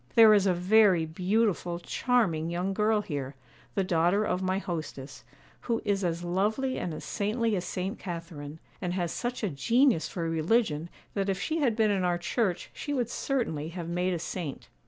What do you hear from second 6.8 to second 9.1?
as saintly as St. Catharine, and